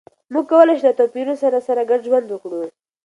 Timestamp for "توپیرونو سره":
0.99-1.57